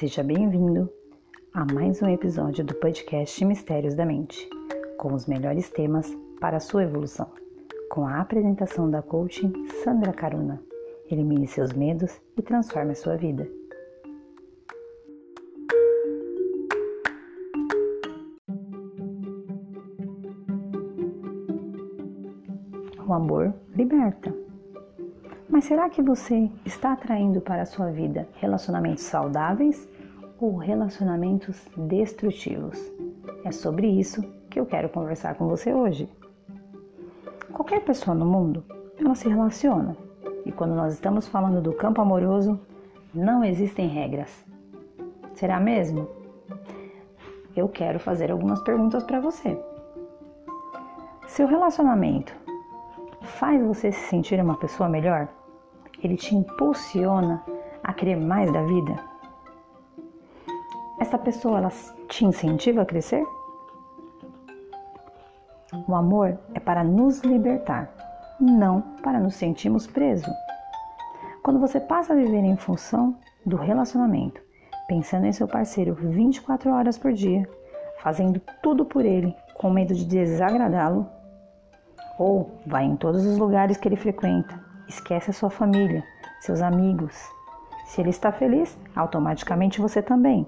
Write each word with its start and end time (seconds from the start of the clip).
Seja 0.00 0.22
bem-vindo 0.22 0.90
a 1.52 1.62
mais 1.74 2.00
um 2.00 2.08
episódio 2.08 2.64
do 2.64 2.74
podcast 2.74 3.44
Mistérios 3.44 3.94
da 3.94 4.06
Mente, 4.06 4.48
com 4.96 5.12
os 5.12 5.26
melhores 5.26 5.68
temas 5.68 6.10
para 6.40 6.56
a 6.56 6.60
sua 6.60 6.84
evolução, 6.84 7.30
com 7.90 8.06
a 8.06 8.18
apresentação 8.18 8.90
da 8.90 9.02
coaching 9.02 9.52
Sandra 9.84 10.14
Caruna. 10.14 10.58
Elimine 11.10 11.46
seus 11.46 11.74
medos 11.74 12.18
e 12.34 12.40
transforme 12.40 12.92
a 12.92 12.94
sua 12.94 13.18
vida. 13.18 13.46
O 23.06 23.12
amor 23.12 23.52
liberta. 23.76 24.49
Mas 25.50 25.64
será 25.64 25.90
que 25.90 26.00
você 26.00 26.48
está 26.64 26.92
atraindo 26.92 27.40
para 27.40 27.62
a 27.62 27.66
sua 27.66 27.90
vida 27.90 28.28
relacionamentos 28.34 29.02
saudáveis 29.02 29.88
ou 30.38 30.56
relacionamentos 30.56 31.60
destrutivos? 31.76 32.78
É 33.44 33.50
sobre 33.50 33.88
isso 33.88 34.22
que 34.48 34.60
eu 34.60 34.64
quero 34.64 34.88
conversar 34.88 35.34
com 35.34 35.48
você 35.48 35.74
hoje. 35.74 36.08
Qualquer 37.52 37.80
pessoa 37.80 38.14
no 38.14 38.24
mundo, 38.24 38.62
ela 38.96 39.16
se 39.16 39.28
relaciona. 39.28 39.96
E 40.46 40.52
quando 40.52 40.76
nós 40.76 40.94
estamos 40.94 41.26
falando 41.26 41.60
do 41.60 41.72
campo 41.72 42.00
amoroso, 42.00 42.58
não 43.12 43.42
existem 43.42 43.88
regras. 43.88 44.30
Será 45.34 45.58
mesmo? 45.58 46.08
Eu 47.56 47.68
quero 47.68 47.98
fazer 47.98 48.30
algumas 48.30 48.62
perguntas 48.62 49.02
para 49.02 49.18
você. 49.18 49.60
Seu 51.26 51.48
relacionamento 51.48 52.32
faz 53.20 53.60
você 53.60 53.90
se 53.90 54.08
sentir 54.08 54.40
uma 54.40 54.56
pessoa 54.56 54.88
melhor? 54.88 55.28
Ele 56.02 56.16
te 56.16 56.34
impulsiona 56.34 57.42
a 57.82 57.92
querer 57.92 58.16
mais 58.16 58.52
da 58.52 58.62
vida? 58.62 58.94
Essa 60.98 61.16
pessoa 61.18 61.58
ela 61.58 61.72
te 62.08 62.24
incentiva 62.24 62.82
a 62.82 62.86
crescer? 62.86 63.26
O 65.88 65.94
amor 65.94 66.38
é 66.52 66.60
para 66.60 66.82
nos 66.82 67.20
libertar, 67.20 67.90
não 68.38 68.80
para 69.02 69.20
nos 69.20 69.34
sentirmos 69.34 69.86
presos. 69.86 70.32
Quando 71.42 71.60
você 71.60 71.80
passa 71.80 72.12
a 72.12 72.16
viver 72.16 72.44
em 72.44 72.56
função 72.56 73.16
do 73.46 73.56
relacionamento, 73.56 74.40
pensando 74.86 75.26
em 75.26 75.32
seu 75.32 75.48
parceiro 75.48 75.94
24 75.94 76.70
horas 76.70 76.98
por 76.98 77.12
dia, 77.12 77.48
fazendo 77.98 78.40
tudo 78.62 78.84
por 78.84 79.04
ele, 79.04 79.34
com 79.54 79.70
medo 79.70 79.94
de 79.94 80.04
desagradá-lo, 80.04 81.06
ou 82.18 82.50
vai 82.66 82.84
em 82.84 82.96
todos 82.96 83.24
os 83.24 83.38
lugares 83.38 83.76
que 83.76 83.88
ele 83.88 83.96
frequenta, 83.96 84.69
Esquece 84.90 85.30
a 85.30 85.32
sua 85.32 85.50
família, 85.50 86.02
seus 86.40 86.60
amigos. 86.60 87.14
Se 87.86 88.00
ele 88.00 88.10
está 88.10 88.32
feliz, 88.32 88.76
automaticamente 88.96 89.80
você 89.80 90.02
também. 90.02 90.44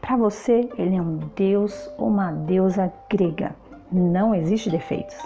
Para 0.00 0.16
você, 0.16 0.68
ele 0.76 0.96
é 0.96 1.00
um 1.00 1.18
deus 1.36 1.88
ou 1.96 2.08
uma 2.08 2.32
deusa 2.32 2.92
grega. 3.08 3.54
Não 3.92 4.34
existe 4.34 4.68
defeitos. 4.68 5.16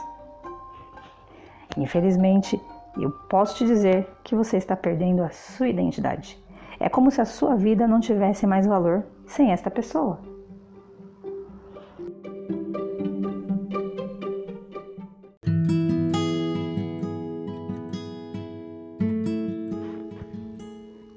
Infelizmente, 1.79 2.61
eu 2.99 3.11
posso 3.31 3.57
te 3.57 3.65
dizer 3.65 4.07
que 4.23 4.35
você 4.35 4.59
está 4.59 4.77
perdendo 4.77 5.23
a 5.23 5.31
sua 5.31 5.69
identidade. 5.69 6.39
É 6.79 6.91
como 6.91 7.11
se 7.11 7.23
a 7.23 7.25
sua 7.25 7.57
vida 7.57 7.89
não 7.89 8.01
tivesse 8.01 8.47
mais 8.47 8.67
valor 8.67 9.03
sem 9.27 9.51
esta 9.51 9.71
pessoa. 9.71 10.21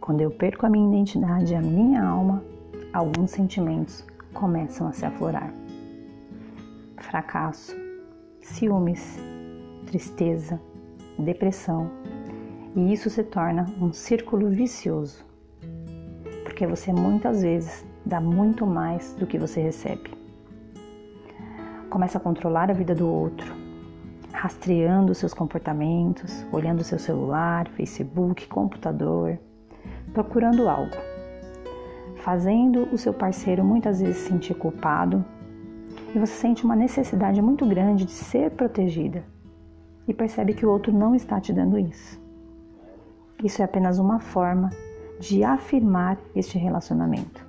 Quando 0.10 0.22
eu 0.22 0.32
perco 0.32 0.66
a 0.66 0.70
minha 0.72 0.90
identidade, 0.90 1.54
a 1.54 1.62
minha 1.62 2.04
alma, 2.04 2.44
alguns 2.92 3.30
sentimentos 3.30 4.04
começam 4.34 4.88
a 4.88 4.92
se 4.92 5.06
aflorar. 5.06 5.54
Fracasso, 6.98 7.76
ciúmes, 8.42 9.20
tristeza, 9.86 10.60
depressão. 11.16 11.92
E 12.76 12.92
isso 12.92 13.08
se 13.08 13.24
torna 13.24 13.68
um 13.80 13.94
círculo 13.94 14.50
vicioso. 14.50 15.24
Porque 16.44 16.66
você 16.66 16.92
muitas 16.92 17.44
vezes 17.44 17.86
dá 18.04 18.20
muito 18.20 18.66
mais 18.66 19.14
do 19.14 19.28
que 19.28 19.38
você 19.38 19.62
recebe. 19.62 20.10
Começa 21.88 22.18
a 22.18 22.22
controlar 22.22 22.72
a 22.72 22.74
vida 22.74 22.96
do 22.96 23.08
outro, 23.08 23.54
rastreando 24.34 25.14
seus 25.14 25.36
comportamentos, 25.36 26.44
olhando 26.52 26.84
seu 26.84 26.98
celular, 26.98 27.68
Facebook, 27.68 28.48
computador, 28.48 29.38
procurando 30.14 30.68
algo, 30.68 30.96
fazendo 32.16 32.84
o 32.92 32.98
seu 32.98 33.14
parceiro 33.14 33.64
muitas 33.64 34.02
vezes 34.02 34.18
se 34.18 34.30
sentir 34.30 34.54
culpado 34.56 35.24
e 36.14 36.20
você 36.20 36.34
sente 36.34 36.64
uma 36.64 36.76
necessidade 36.76 37.42
muito 37.42 37.66
grande 37.66 38.06
de 38.06 38.12
ser 38.12 38.52
protegida 38.52 39.24
e 40.08 40.14
percebe 40.14 40.54
que 40.54 40.66
o 40.66 40.70
outro 40.70 40.92
não 40.92 41.14
está 41.14 41.40
te 41.40 41.54
dando 41.54 41.78
isso. 41.78 42.20
Isso 43.44 43.62
é 43.62 43.66
apenas 43.66 44.00
uma 44.00 44.20
forma 44.20 44.70
de 45.20 45.44
afirmar 45.44 46.18
este 46.36 46.58
relacionamento. 46.58 47.46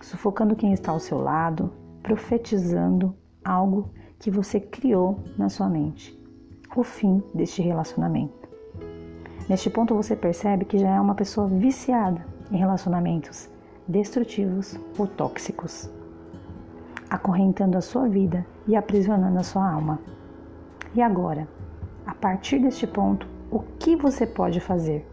Sufocando 0.00 0.56
quem 0.56 0.72
está 0.72 0.92
ao 0.92 1.00
seu 1.00 1.18
lado, 1.18 1.72
profetizando 2.02 3.14
algo 3.44 3.90
que 4.18 4.30
você 4.30 4.58
criou 4.58 5.20
na 5.36 5.48
sua 5.48 5.68
mente, 5.68 6.16
o 6.74 6.82
fim 6.82 7.22
deste 7.34 7.62
relacionamento. 7.62 8.45
Neste 9.48 9.70
ponto 9.70 9.94
você 9.94 10.16
percebe 10.16 10.64
que 10.64 10.78
já 10.78 10.90
é 10.90 11.00
uma 11.00 11.14
pessoa 11.14 11.46
viciada 11.46 12.26
em 12.50 12.56
relacionamentos 12.56 13.48
destrutivos 13.86 14.76
ou 14.98 15.06
tóxicos, 15.06 15.88
acorrentando 17.08 17.78
a 17.78 17.80
sua 17.80 18.08
vida 18.08 18.44
e 18.66 18.74
aprisionando 18.74 19.38
a 19.38 19.44
sua 19.44 19.70
alma. 19.70 20.00
E 20.94 21.00
agora, 21.00 21.46
a 22.04 22.14
partir 22.14 22.58
deste 22.58 22.86
ponto, 22.86 23.28
o 23.50 23.60
que 23.60 23.94
você 23.94 24.26
pode 24.26 24.58
fazer? 24.58 25.06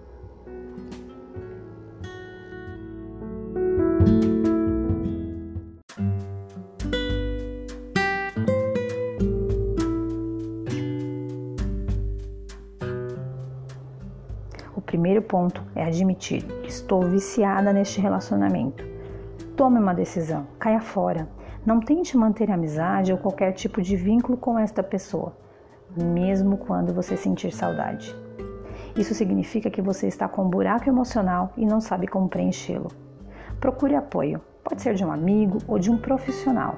Primeiro 14.94 15.24
ponto 15.24 15.64
é 15.74 15.84
admitir: 15.84 16.46
estou 16.66 17.02
viciada 17.02 17.74
neste 17.74 18.00
relacionamento. 18.00 18.86
Tome 19.58 19.80
uma 19.80 19.92
decisão, 19.92 20.46
caia 20.59 20.80
fora. 20.80 21.28
Não 21.66 21.80
tente 21.80 22.16
manter 22.16 22.52
amizade 22.52 23.12
ou 23.12 23.18
qualquer 23.18 23.54
tipo 23.54 23.81
de 23.81 23.96
vínculo 23.96 24.38
com 24.38 24.59
esta 24.59 24.84
pessoa, 24.84 25.36
mesmo 25.98 26.58
quando 26.58 26.94
você 26.94 27.18
sentir 27.18 27.52
saudade. 27.52 28.16
Isso 28.96 29.16
significa 29.16 29.68
que 29.68 29.81
você 29.81 30.08
está 30.08 30.28
com 30.28 30.44
um 30.44 30.50
buraco 30.50 30.88
emocional 30.88 31.52
e 31.58 31.66
não 31.66 31.81
sabe 31.81 32.06
como 32.06 32.30
preenchê-lo. 32.30 32.90
Procure 33.60 33.96
apoio, 33.96 34.40
pode 34.64 34.84
ser 34.84 34.94
de 34.94 35.04
um 35.04 35.12
amigo 35.12 35.58
ou 35.68 35.80
de 35.80 35.90
um 35.90 35.98
profissional. 35.98 36.75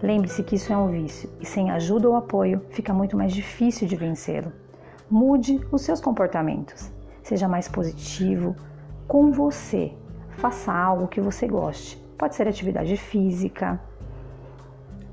Lembre-se 0.00 0.44
que 0.44 0.54
isso 0.54 0.72
é 0.72 0.76
um 0.76 0.92
vício 0.92 1.28
e 1.40 1.46
sem 1.46 1.72
ajuda 1.72 2.08
ou 2.08 2.14
apoio 2.14 2.62
fica 2.70 2.94
muito 2.94 3.16
mais 3.16 3.32
difícil 3.32 3.88
de 3.88 3.96
vencê-lo. 3.96 4.52
Mude 5.10 5.60
os 5.72 5.82
seus 5.82 6.00
comportamentos 6.00 6.92
seja 7.22 7.48
mais 7.48 7.68
positivo 7.68 8.54
com 9.06 9.32
você. 9.32 9.92
Faça 10.36 10.72
algo 10.72 11.08
que 11.08 11.20
você 11.20 11.46
goste. 11.46 11.96
Pode 12.18 12.34
ser 12.34 12.48
atividade 12.48 12.96
física, 12.96 13.80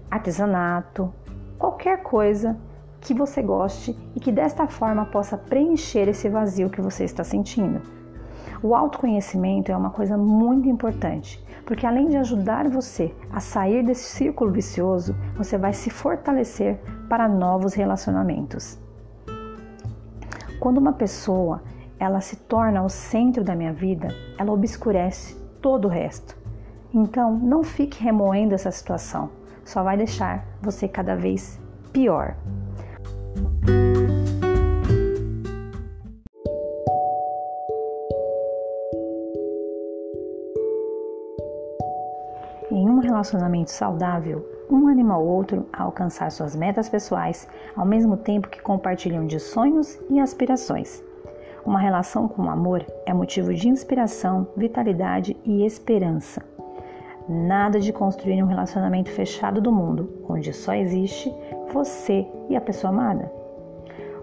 artesanato, 0.09 1.13
qualquer 1.57 2.03
coisa 2.03 2.57
que 3.01 3.13
você 3.13 3.41
goste 3.41 3.97
e 4.15 4.19
que 4.19 4.31
desta 4.31 4.67
forma 4.67 5.05
possa 5.05 5.37
preencher 5.37 6.07
esse 6.07 6.29
vazio 6.29 6.69
que 6.69 6.81
você 6.81 7.03
está 7.03 7.23
sentindo. 7.23 7.81
O 8.61 8.75
autoconhecimento 8.75 9.71
é 9.71 9.77
uma 9.77 9.89
coisa 9.89 10.17
muito 10.17 10.67
importante, 10.67 11.41
porque 11.65 11.85
além 11.85 12.09
de 12.09 12.17
ajudar 12.17 12.67
você 12.67 13.15
a 13.31 13.39
sair 13.39 13.83
desse 13.85 14.03
círculo 14.03 14.51
vicioso, 14.51 15.15
você 15.35 15.57
vai 15.57 15.71
se 15.71 15.89
fortalecer 15.89 16.77
para 17.07 17.27
novos 17.27 17.73
relacionamentos. 17.73 18.77
Quando 20.59 20.77
uma 20.77 20.91
pessoa 20.91 21.61
ela 21.99 22.21
se 22.21 22.37
torna 22.37 22.81
o 22.81 22.89
centro 22.89 23.43
da 23.43 23.55
minha 23.55 23.73
vida, 23.73 24.07
ela 24.37 24.53
obscurece 24.53 25.35
todo 25.61 25.85
o 25.85 25.91
resto. 25.91 26.37
Então, 26.93 27.37
não 27.37 27.61
fique 27.61 28.01
remoendo 28.01 28.55
essa 28.55 28.71
situação, 28.71 29.29
só 29.65 29.83
vai 29.83 29.97
deixar 29.97 30.45
você 30.61 30.87
cada 30.87 31.15
vez 31.15 31.59
pior. 31.91 32.35
Em 42.71 42.89
um 42.89 42.99
relacionamento 42.99 43.71
saudável, 43.71 44.47
um 44.69 44.87
anima 44.87 45.17
o 45.17 45.27
outro 45.27 45.67
a 45.73 45.83
alcançar 45.83 46.31
suas 46.31 46.55
metas 46.55 46.87
pessoais, 46.87 47.47
ao 47.75 47.85
mesmo 47.85 48.15
tempo 48.15 48.47
que 48.47 48.61
compartilham 48.61 49.27
de 49.27 49.39
sonhos 49.39 49.99
e 50.09 50.19
aspirações. 50.19 51.08
Uma 51.69 51.77
relação 51.79 52.27
com 52.27 52.41
o 52.41 52.49
amor 52.49 52.83
é 53.05 53.13
motivo 53.13 53.53
de 53.53 53.69
inspiração, 53.69 54.47
vitalidade 54.57 55.37
e 55.45 55.63
esperança. 55.63 56.41
Nada 57.29 57.79
de 57.79 57.93
construir 57.93 58.41
um 58.41 58.47
relacionamento 58.47 59.11
fechado 59.11 59.61
do 59.61 59.71
mundo, 59.71 60.09
onde 60.27 60.51
só 60.51 60.73
existe 60.73 61.31
você 61.71 62.25
e 62.49 62.55
a 62.55 62.59
pessoa 62.59 62.91
amada. 62.91 63.31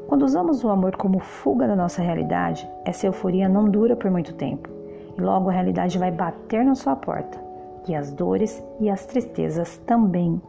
Quando 0.08 0.24
usamos 0.24 0.64
o 0.64 0.68
amor 0.68 0.96
como 0.96 1.20
fuga 1.20 1.68
da 1.68 1.76
nossa 1.76 2.02
realidade, 2.02 2.68
essa 2.84 3.06
euforia 3.06 3.48
não 3.48 3.70
dura 3.70 3.94
por 3.94 4.10
muito 4.10 4.34
tempo 4.34 4.68
e 5.16 5.20
logo 5.20 5.48
a 5.48 5.52
realidade 5.52 6.00
vai 6.00 6.10
bater 6.10 6.64
na 6.64 6.74
sua 6.74 6.96
porta, 6.96 7.38
e 7.86 7.94
as 7.94 8.10
dores 8.10 8.60
e 8.80 8.90
as 8.90 9.06
tristezas 9.06 9.78
também. 9.86 10.42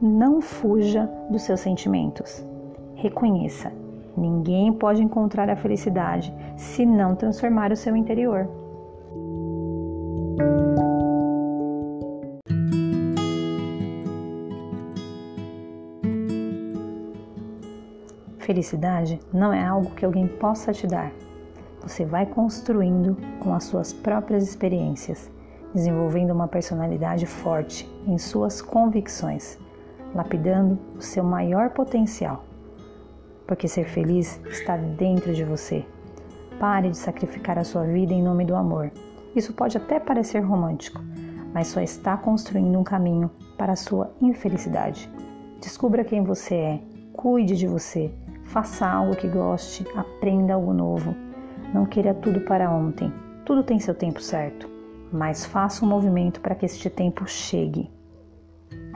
Não 0.00 0.40
fuja 0.40 1.10
dos 1.28 1.42
seus 1.42 1.58
sentimentos. 1.58 2.46
Reconheça: 2.94 3.72
ninguém 4.16 4.72
pode 4.72 5.02
encontrar 5.02 5.48
a 5.50 5.56
felicidade 5.56 6.32
se 6.56 6.84
não 6.84 7.14
transformar 7.14 7.72
o 7.72 7.76
seu 7.76 7.96
interior. 7.96 8.48
Felicidade 18.50 19.20
não 19.32 19.52
é 19.52 19.64
algo 19.64 19.90
que 19.90 20.04
alguém 20.04 20.26
possa 20.26 20.72
te 20.72 20.86
dar. 20.86 21.12
Você 21.82 22.04
vai 22.04 22.26
construindo 22.26 23.16
com 23.38 23.54
as 23.54 23.64
suas 23.64 23.92
próprias 23.92 24.42
experiências, 24.42 25.30
desenvolvendo 25.72 26.32
uma 26.32 26.48
personalidade 26.48 27.26
forte 27.26 27.88
em 28.06 28.18
suas 28.18 28.60
convicções, 28.60 29.56
lapidando 30.14 30.76
o 30.96 31.00
seu 31.00 31.22
maior 31.22 31.70
potencial. 31.70 32.44
Porque 33.50 33.66
ser 33.66 33.86
feliz 33.86 34.40
está 34.48 34.76
dentro 34.76 35.34
de 35.34 35.42
você. 35.42 35.84
Pare 36.60 36.90
de 36.90 36.96
sacrificar 36.96 37.58
a 37.58 37.64
sua 37.64 37.82
vida 37.82 38.14
em 38.14 38.22
nome 38.22 38.44
do 38.44 38.54
amor. 38.54 38.92
Isso 39.34 39.52
pode 39.52 39.76
até 39.76 39.98
parecer 39.98 40.38
romântico, 40.38 41.02
mas 41.52 41.66
só 41.66 41.80
está 41.80 42.16
construindo 42.16 42.78
um 42.78 42.84
caminho 42.84 43.28
para 43.58 43.72
a 43.72 43.76
sua 43.76 44.14
infelicidade. 44.20 45.10
Descubra 45.60 46.04
quem 46.04 46.22
você 46.22 46.54
é, 46.54 46.80
cuide 47.12 47.56
de 47.56 47.66
você, 47.66 48.14
Faça 48.44 48.84
algo 48.84 49.16
que 49.16 49.26
goste, 49.26 49.84
aprenda 49.96 50.54
algo 50.54 50.72
novo. 50.72 51.14
Não 51.72 51.86
queira 51.86 52.12
tudo 52.12 52.40
para 52.42 52.70
ontem. 52.70 53.12
Tudo 53.44 53.64
tem 53.64 53.80
seu 53.80 53.94
tempo 53.94 54.20
certo, 54.20 54.68
mas 55.12 55.44
faça 55.44 55.84
um 55.84 55.88
movimento 55.88 56.40
para 56.40 56.54
que 56.54 56.66
este 56.66 56.88
tempo 56.88 57.28
chegue. 57.28 57.90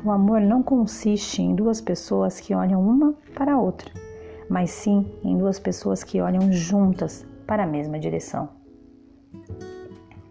O 0.05 0.11
amor 0.11 0.41
não 0.41 0.63
consiste 0.63 1.41
em 1.41 1.55
duas 1.55 1.81
pessoas 1.81 2.39
que 2.39 2.55
olham 2.55 2.81
uma 2.81 3.15
para 3.35 3.55
a 3.55 3.59
outra, 3.59 3.93
mas 4.49 4.71
sim 4.71 5.07
em 5.23 5.37
duas 5.37 5.59
pessoas 5.59 6.03
que 6.03 6.21
olham 6.21 6.53
juntas 6.53 7.27
para 7.47 7.65
a 7.65 7.67
mesma 7.67 7.99
direção. 7.99 8.49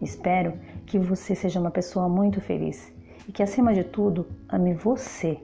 Espero 0.02 0.54
que 0.86 1.00
você 1.00 1.34
seja 1.34 1.60
uma 1.60 1.72
pessoa 1.72 2.10
muito 2.10 2.42
feliz 2.42 2.94
e 3.28 3.32
que, 3.32 3.42
acima 3.42 3.74
de 3.74 3.84
tudo, 3.84 4.28
ame 4.50 4.74
você 4.74 5.40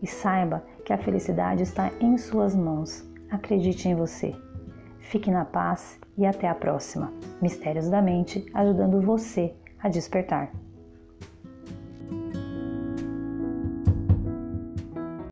e 0.00 0.06
saiba 0.06 0.64
que 0.84 0.92
a 0.92 0.98
felicidade 0.98 1.62
está 1.62 1.90
em 2.00 2.16
suas 2.16 2.54
mãos. 2.54 3.04
Acredite 3.30 3.88
em 3.88 3.94
você. 3.94 4.34
Fique 5.00 5.30
na 5.30 5.44
paz 5.44 5.98
e 6.16 6.24
até 6.24 6.48
a 6.48 6.54
próxima. 6.54 7.12
Mistérios 7.42 7.88
da 7.88 8.00
Mente 8.00 8.44
ajudando 8.54 9.00
você 9.00 9.54
a 9.78 9.88
despertar. 9.88 10.50